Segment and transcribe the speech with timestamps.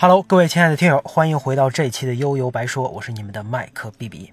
[0.00, 4.32] Hello，各位亲爱的听友，欢迎回到这一期的悠悠白说，我是你们的麦克 B B。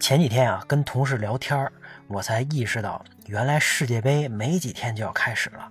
[0.00, 1.70] 前几天啊，跟同事聊天
[2.08, 5.70] 我才意识到，原来世界杯没几天就要开始了。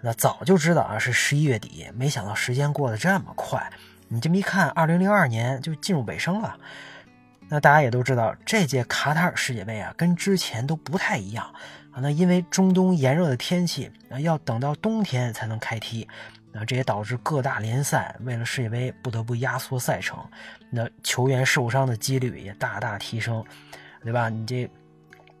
[0.00, 3.70] 那早就知道啊，是十一月底，没想到时间过得这么快。
[4.08, 6.56] 你这么一看，二零零二年就进入尾声了。
[7.48, 11.44] 那大家也都知道，这届卡塔尔世界杯啊，跟之前都不太一样
[11.92, 12.00] 啊。
[12.00, 16.08] 那因为中东炎热的天气，要等到冬天才能开踢。
[16.52, 20.22] 那这也导致各大联赛为了世界杯不得不压缩赛程，
[20.70, 23.42] 那球员受伤的几率也大大提升，
[24.02, 24.28] 对吧？
[24.28, 24.70] 你这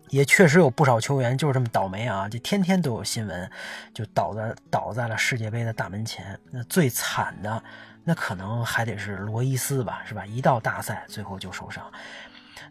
[0.08, 2.28] 也确实有不少球员就是这么倒霉啊！
[2.28, 3.50] 这天天都有新闻，
[3.94, 6.38] 就倒在倒在了世界杯的大门前。
[6.50, 7.62] 那最惨的，
[8.04, 10.24] 那可能还得是罗伊斯吧，是吧？
[10.26, 11.84] 一到大赛最后就受伤。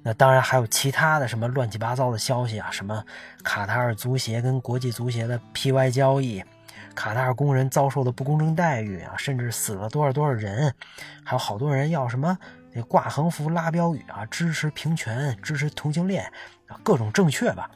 [0.04, 3.04] 那当然还有其他的什么乱七八糟的消息啊，什么
[3.44, 6.44] 卡塔尔足协跟国际足协的 PY 交易。
[6.96, 10.74] 卡塔尔工人遭受的不公正待遇啊，甚至死了多少多少人，
[11.24, 12.38] 还有好多人要什么
[12.74, 16.24] 那挂横幅、拉标语啊，支持平权、支持同性恋
[16.68, 17.70] 啊，各种正确吧。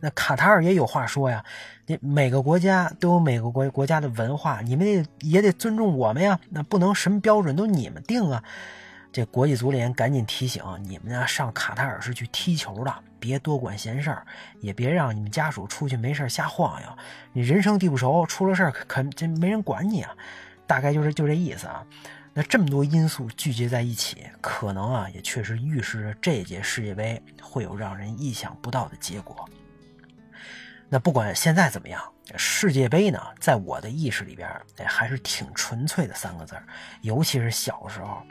[0.00, 1.44] 那卡塔尔也有话说呀，
[1.86, 8.42] 你每个国家都有每个国国家的文化，你们也也得尊重我们呀，那不能什么标准都你们定啊。
[9.12, 14.26] 这国际足联赶紧提醒你们呀，上卡塔尔是去踢球的，别多管闲事儿，
[14.60, 16.88] 也别让你们家属出去没事瞎晃悠。
[17.34, 20.16] 你人生地不熟，出了事儿可这没人管你啊。
[20.66, 21.84] 大概就是就这意思啊。
[22.32, 29.46] 那这么多因素聚集在一起，可能啊也确实预示着这届世界杯会有让人意想不到的结果。
[30.88, 32.02] 那不管现在怎么样，
[32.38, 34.48] 世界杯呢，在我的意识里边，
[34.86, 36.56] 还是挺纯粹的三个字，
[37.02, 38.22] 尤其是小时候。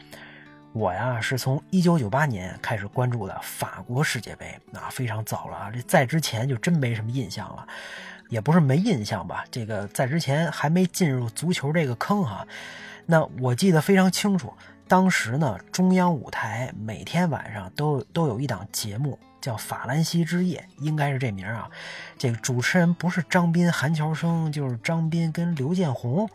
[0.74, 5.72] 我呀，是从一九九八年开始关注的法国世界杯，啊非常早了啊。
[5.72, 7.68] 这在之前就真没什么印象了，
[8.30, 9.44] 也不是没印象吧。
[9.52, 12.48] 这个在之前还没进入足球这个坑哈。
[13.06, 14.54] 那我记得非常清楚，
[14.88, 21.70] 当时呢，中央五台每天晚上都都有一档节目叫《法兰西之夜》，应该是这名啊。
[22.18, 26.30] 这个主持人不是张斌、韩乔生，就是张斌跟刘建宏。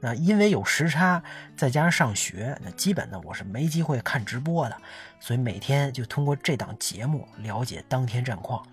[0.00, 1.22] 那因为有时差，
[1.56, 4.76] 再加上上学，那基本呢我是没机会看直播的，
[5.20, 8.64] 所以每天就通过这档节目了解当天战况。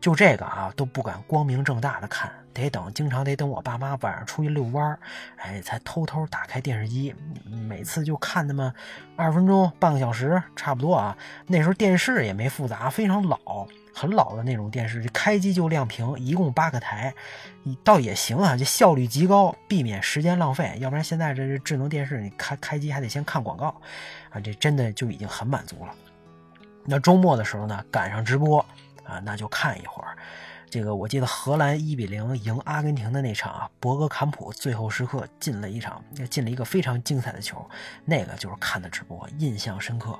[0.00, 4.98] 就这个啊都不敢光明正大的看，得等，经常得等我爸妈晚上出去遛弯儿
[5.36, 7.14] 哎，才偷偷打开电视机，
[7.56, 8.72] 每次就看那么
[9.16, 11.16] 二十分钟、半个小时，差不多啊。
[11.46, 13.66] 那时候电视也没复杂，非常老。
[13.98, 17.14] 很老的那种电视，开机就亮屏，一共八个台，
[17.82, 20.76] 倒也行啊，这效率极高，避免时间浪费。
[20.80, 23.68] 要不然现在这智能电视，你开开机还得先看广告，
[24.28, 25.94] 啊，这真的就已经很满足了。
[26.84, 28.62] 那周末的时候呢，赶上直播
[29.06, 30.16] 啊，那就看一会儿。
[30.68, 37.64] 这个我记得荷兰一比零赢阿根廷的那场啊，博格坎普最后时刻进了一场，进了一个非常精彩的球，
[38.04, 40.18] 那个就是看的直播，印象深刻。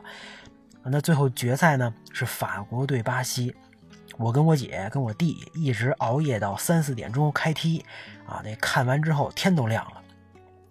[0.84, 3.54] 那最后决赛呢，是法国对巴西。
[4.16, 7.84] 我跟我姐跟我弟一直熬夜到三四点钟开踢，
[8.24, 10.02] 啊，那看完之后天都亮了。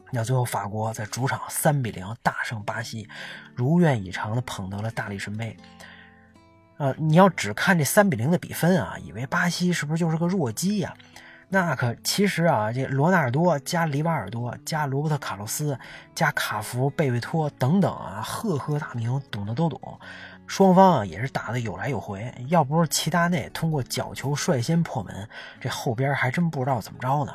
[0.09, 3.07] 那最后法国在主场三比零大胜巴西，
[3.53, 5.55] 如愿以偿的捧得了大力神杯。
[6.77, 10.93] 呃，你要只看这三比零的比分啊，以为巴西是不是就是个弱鸡呀？
[11.47, 15.77] 那可其实啊，这罗纳尔多加里瓦尔多加罗伯特卡洛斯
[16.15, 19.99] 加卡福贝贝托等等啊，赫赫大名，懂的都懂。
[20.47, 25.29] 双方啊也是打的有来有回，要不是齐达内通过角球率先破门，
[25.61, 27.33] 这后边还真不知道怎么着呢。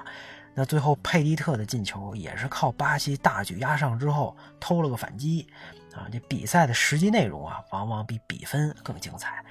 [0.55, 5.47] 那最后佩蒂特的进球也是靠巴西大举压上之后偷了个反击
[5.95, 6.09] 啊。
[6.11, 9.45] 这比赛的实际内容啊，往往比比分更精彩。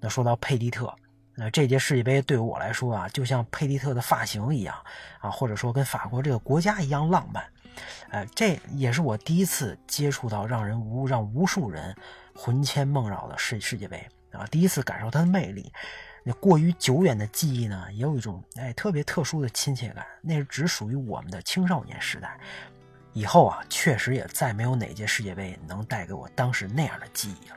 [0.00, 0.94] 那说到佩蒂特，
[1.34, 4.76] 那这届世界杯对于我来说啊，就像佩蒂特的发型一样
[5.20, 7.44] 啊，或者说跟法国这个国家一样浪漫。
[8.10, 11.94] 哎，这也是我第一次接触到让人无让无数人。
[12.36, 15.72] 魂牵梦绕的世世界杯啊，第一次感受它的魅力。
[16.24, 20.04] 那过于久远的记忆呢，也有一种哎特别特殊的亲切感。
[20.20, 22.36] 那是只属于我们的青少年时代。
[23.14, 27.56] 以后啊，确实也再没有哪届世界杯能带给我当时那样的记忆了。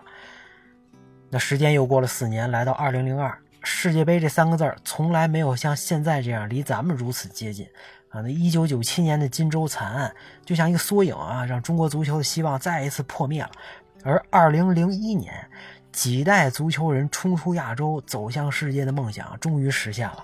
[1.30, 7.68] 那时间又过了四年，来到二零零二，世界杯这三个字儿从来没有像现在这样离咱们如此接近
[8.10, 8.22] 啊。
[8.22, 10.16] 那一九九七年的金州惨案，
[10.46, 13.52] 就像一个缩影啊，让中国足球的希望再一次破灭了。
[14.04, 15.34] 而二零零一年，
[15.92, 20.24] 几代足球人冲出亚洲、走向世界的梦想终于实现了。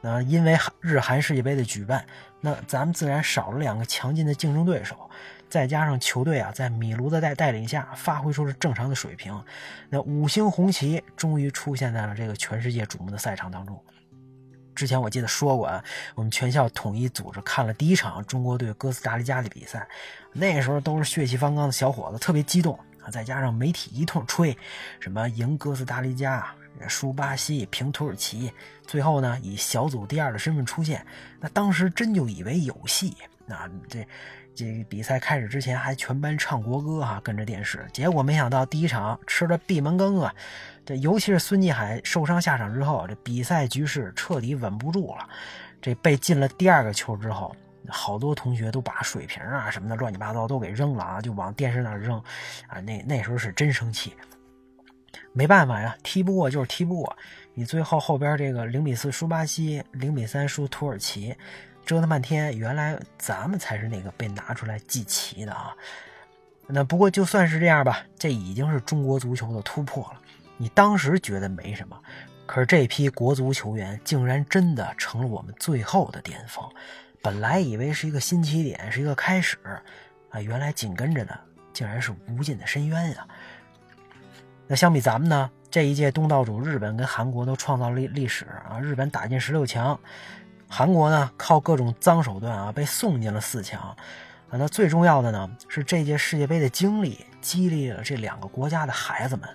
[0.00, 2.04] 那因为日韩世界杯的举办，
[2.40, 5.10] 那咱们自然少了两个强劲的竞争对手，
[5.48, 9.38] 再加上球队啊在米卢的带带领下发挥出了正常的水平，
[9.88, 13.78] 那五星红旗终于出现在了这个全世界瞩目的赛场当中。
[14.74, 19.86] 之前我记得说过啊，我们全校统一组织看了第一场中国队哥斯达黎加的比赛，
[20.32, 24.56] 那时候都是血气方刚的小伙子，特别激动啊，再加上媒体一通吹，
[24.98, 26.46] 什么赢哥斯达黎加、
[26.88, 28.52] 输巴西、平土耳其，
[28.86, 31.04] 最后呢以小组第二的身份出现，
[31.40, 34.06] 那当时真就以为有戏，那这。
[34.52, 37.86] 这比赛开始之前还全班唱国歌哈，跟着电视。
[37.94, 40.34] 结果没想到第一场吃了闭门羹啊！
[40.84, 45.26] 这尤其是孙继海受伤下场之后，这比赛局势彻底稳不住了。
[45.80, 47.56] 这被进了第二个球之后，
[47.88, 52.18] 好多同学都把水瓶啊什么的乱七八糟都给扔了啊，就往电视那扔
[52.66, 52.80] 啊。
[52.80, 54.14] 那那时候是真生气。
[55.32, 57.16] 没办法呀，踢不过就是踢不过。
[57.54, 61.36] 你最后后边这个零比四输巴西，零比三输土耳其。
[61.86, 65.74] 折腾半天，原来咱们才是那个被拿出来祭旗的啊！
[66.68, 70.20] 那不过就算是这样吧，这已经是中国足球的突破了。
[70.56, 72.00] 你当时觉得没什么，
[72.46, 76.64] 可是这批国足球员竟然真的成了我们最后的巅峰。
[77.22, 79.58] 本来以为是一个新起点，是一个开始，
[80.28, 81.36] 啊，原来紧跟着的
[81.72, 83.26] 竟然是无尽的深渊呀！
[84.70, 88.78] 那相比咱们呢，这一届东道主日本跟韩国都创造了历史啊！
[88.78, 89.98] 日本打进十六强。
[90.68, 93.80] 韩国呢，靠各种脏手段啊，被送进了四强。
[93.80, 93.96] 啊，
[94.52, 99.48] 那最重要的呢，是这届世界杯的经历激励了这两个国家的孩子们。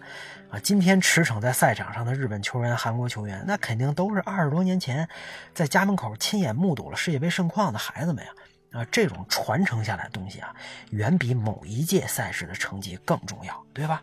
[0.49, 5.07] 啊，今天驰骋在赛场上的日本球员、韩国球员，那肯定都是二十多年前
[5.53, 8.31] 在家门口亲眼目睹了世界杯盛况的孩子们呀。
[8.73, 10.53] 啊，这种传承下来的东西啊，
[10.89, 14.01] 远比某一届赛事的成绩更重要，对吧？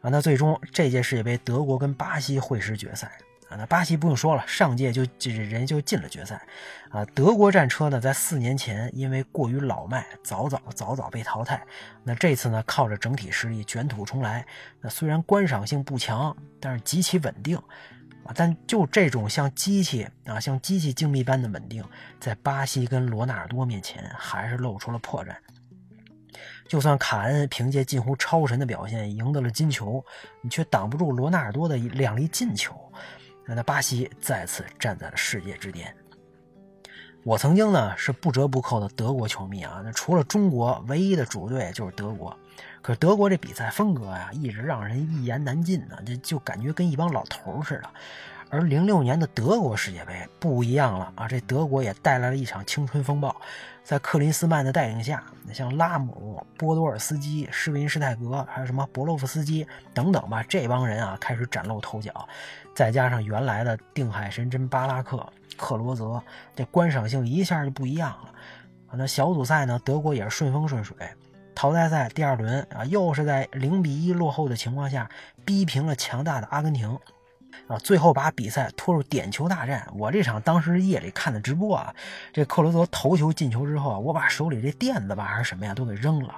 [0.00, 3.10] 啊，那最终这届世界杯，德国跟巴西会师决赛。
[3.48, 6.38] 啊，那巴西不用说了，上届就这人就进了决赛，
[6.90, 11.66] 啊，德国战车呢，在四年前因为过于老迈，早早早早被淘汰。
[12.04, 14.44] 那这次呢，靠着整体实力卷土重来。
[14.82, 21.82] 那虽然观赏性不强，但是极其稳定，啊，但就这种像机器啊，像机器精密般的稳定，
[22.20, 25.34] 在巴西跟罗纳尔多面前还是露出了破绽。
[26.68, 30.04] 就算卡恩凭借近乎超神的表现赢得了金球，
[30.42, 32.74] 你却挡不住罗纳尔多的两粒进球。
[33.46, 35.92] 那巴西再次站在了世界之巅。
[37.24, 42.36] 我曾经呢是不折不扣的德国球迷啊，那除了中国，唯一的主队就是德国。
[42.82, 47.90] 可德国这比赛风格呀，一直让人一言难尽呢，这就感觉跟一帮老头似的。
[48.50, 53.34] 而零六年的德国世界杯不一样了啊，这德国也带来了一场青春风暴。
[53.84, 55.22] 在克林斯曼的带领下，
[55.52, 62.28] 像拉姆、波多尔斯基、施维施泰格，还有什么博洛夫斯基等等吧，这帮人啊开始崭露头角。
[62.74, 66.22] 再加上原来的定海神针巴拉克、克罗泽，
[66.54, 68.28] 这观赏性一下就不一样了。
[68.88, 70.96] 啊那小组赛呢，德国也是顺风顺水。
[71.54, 75.08] 淘汰赛第二轮啊，又是在零比一落后的情况下，
[75.44, 76.98] 逼平了强大的阿根廷。
[77.66, 79.86] 啊，最后把比赛拖入点球大战。
[79.94, 81.94] 我这场当时夜里看的直播啊，
[82.32, 86.34] 这克罗泽头球进球之后啊，我把手里这垫子吧还是什么呀都给扔了，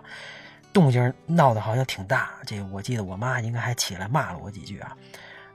[0.73, 2.31] 动静闹得好像挺大。
[2.47, 4.97] 这我记得我妈应该还起来骂了我几句啊。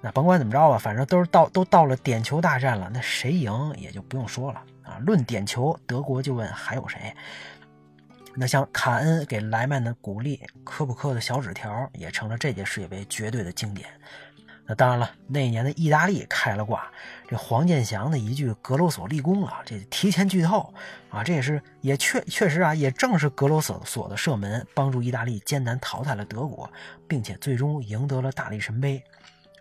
[0.02, 5.00] 那甭管怎么着吧，反正都是到都到了点球大战了，那谁赢也就不用说了啊。
[5.00, 7.16] 论点球，德国就问还有谁？
[8.38, 13.90] 那像卡恩给莱曼的鼓励，科普克的小纸条，也成了这届世界杯绝对的经典。
[14.68, 16.92] 那当然了，那年的意大利开了挂，
[17.28, 20.74] 这黄健翔的一句“格罗索立功了”，这提前剧透
[21.10, 26.68] 啊，这也是也确确实啊，也正是格罗索索的射门帮助意大利艰难淘汰了德国，
[27.08, 29.04] 并且最终赢得了大力神杯。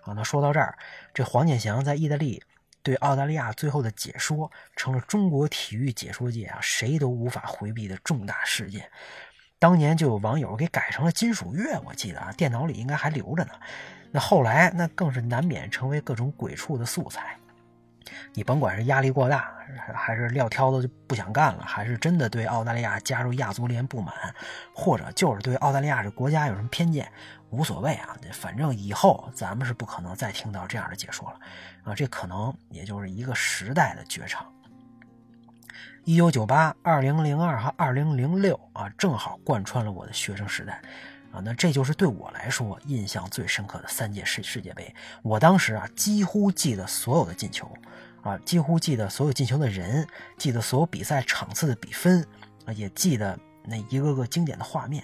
[0.03, 0.75] 啊，那说到这儿，
[1.13, 2.43] 这黄健翔在意大利
[2.83, 8.91] 对澳大利亚最后的解说，成了中国体育解说界啊谁都无法回避的重大事件。
[9.59, 13.53] 当年就有网友给改成了金属乐，我记得啊，电脑里应该还留着呢。
[14.15, 17.37] 那后来那更是难免成为各种鬼畜的素材。
[18.33, 19.53] 你甭管是压力过大，
[19.93, 24.15] 还是撂挑子就不想干了，还是真的对澳大利亚加入亚足联不满，
[24.73, 27.11] 或者就是对澳大利亚这国家有什么偏见。
[27.51, 31.41] 无所谓啊，反正以后咱们是不可能再听到这样的解说了
[31.83, 31.93] 啊！
[31.93, 34.47] 这可能也就是一个时代的绝唱。
[36.05, 40.81] 一九九八、二零零二和二零零六啊，正好贯穿了我的学生时代
[41.35, 41.43] 啊。
[41.45, 44.95] 那这就是对我来说印象最深刻的三届世世界杯。
[45.23, 47.69] 我当时啊，几乎记得所有的进球
[48.23, 50.07] 啊，几乎记得所有进球的人，
[50.39, 52.25] 记得所有比赛场次的比分
[52.65, 55.03] 啊，也记得那一个个经典的画面。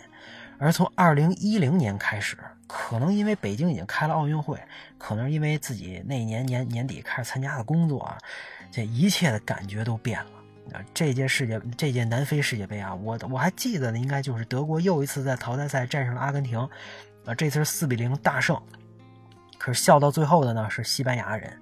[0.58, 4.62] 而从二零一零年开始，可能因为北京已经开了奥运会，
[4.98, 8.18] 可能因为自己那年年年底开始参加的工作啊，
[8.70, 10.30] 这一切的感觉都变了。
[10.94, 16.58] 这届世界这届南非世界杯啊，我我还记得呢，应该就是德国又一次在淘汰赛战胜了阿根廷，
[17.24, 18.60] 啊，这次是四比零大胜。
[19.58, 21.60] 可是笑到最后的呢是西班牙人。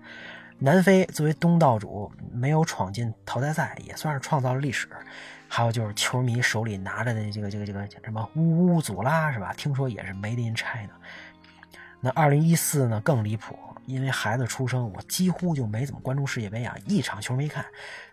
[0.61, 4.89] 南非作为东道主，没有闯进淘汰赛，也算是创造了历史。
[5.47, 9.55] 还有就是球迷手里拿着的这个这个这个什么乌乌祖拉是吧？
[9.57, 10.91] 听说也是 Made in China。
[12.01, 17.65] 那二零一四呢更离谱，因为孩子出生，我几乎就没怎么关注世界杯啊，一场球没看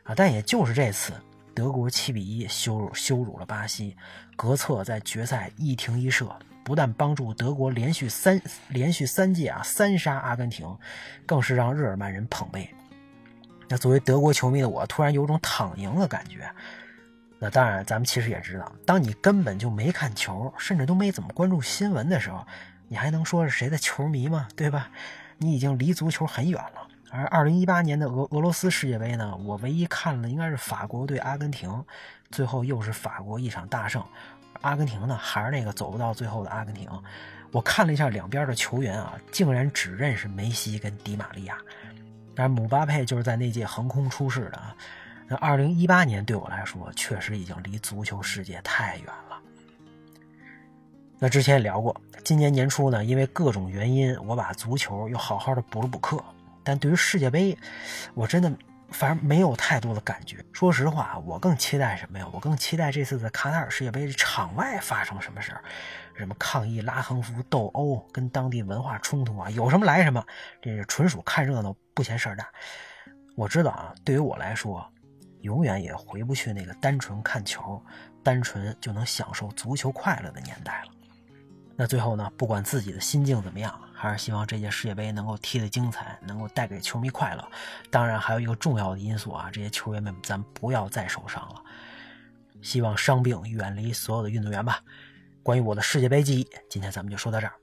[0.06, 0.16] 啊。
[0.16, 1.12] 但也就是这次，
[1.54, 3.98] 德国七比一羞辱羞辱了巴西，
[4.38, 6.34] 格策在决赛一停一射，
[6.64, 10.66] 不但帮助德国连续三连续三届啊三杀阿根廷，
[11.26, 12.70] 更是让日耳曼人捧杯。
[13.68, 16.50] 那作为德国球迷的我，突然有种躺赢的感觉。
[17.38, 22.46] 那当然，咱们其实也知道，当你根本就没看球，甚至都没怎么关注新闻的时候，
[22.88, 24.48] 你还能说是谁的球迷吗？
[24.56, 24.90] 对吧？
[25.38, 26.85] 你已经离足球很远了。
[27.18, 31.84] 而二零一八年的俄俄罗斯世界杯呢，我唯一看了应该是法国对阿根廷，
[32.30, 34.04] 最后又是法国一场大胜。
[34.62, 36.90] 阿根廷呢，还是那个走不到最后的阿根廷。
[37.52, 41.58] 我看了一下两边的球员啊，竟然只认识梅西跟迪玛利亚，
[42.36, 44.76] 但是姆巴佩就是在那届横空出世的啊。
[45.28, 49.38] 那二零一八年对我来说，确实已经离足球世界太远了。
[51.18, 51.96] 那之前也聊过，
[52.26, 56.22] 今年年初呢，因为各种原因，我把足球又好好的补了补课。
[56.66, 57.58] 但对于世界杯，
[58.14, 58.52] 我真的
[58.90, 60.44] 反正没有太多的感觉。
[60.52, 62.28] 说实话，我更期待什么呀？
[62.34, 65.64] 我更期待这次在卡塔尔世界杯场外发生什么事儿，
[66.18, 70.26] 什么抗议、拉横幅、斗殴、跟当地文化冲突啊，有什么来什么。
[70.62, 72.46] 这是纯属看热闹，不嫌事儿大。
[73.36, 74.86] 我知道啊，对于我来说。
[75.42, 77.80] 永远也回不去那个单纯看球、
[78.24, 80.92] 单纯就能享受足球快乐的年代了。
[81.76, 87.46] 那最后呢，不管自己的心境怎么样，还是希望这届世界杯能够踢得精彩，能够带给球迷快乐。
[87.90, 91.62] 当然，还有一个重要的因素啊，这些球员们咱不要再受伤了。
[92.62, 94.80] 希望伤病远离所有的运动员吧。
[95.44, 97.54] 关于我的世界杯记忆，今天咱们就说到这儿。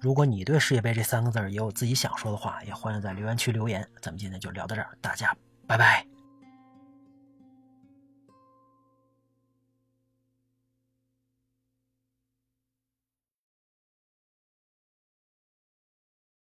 [0.00, 3.86] 如果你对世界杯这三个字也有自己想说的话，也欢迎在留言区留言。
[4.00, 6.17] 咱们今天就聊到这儿，大家拜拜。